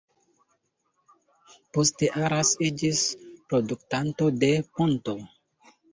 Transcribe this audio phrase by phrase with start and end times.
[1.77, 3.03] Poste Arras iĝis
[3.53, 5.17] produktanto de punto.